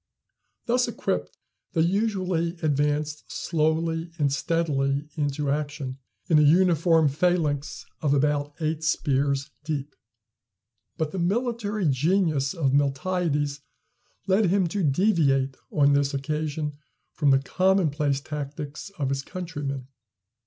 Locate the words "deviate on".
14.81-15.93